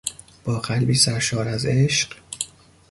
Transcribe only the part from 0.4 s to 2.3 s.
با قلبی سرشار از عشق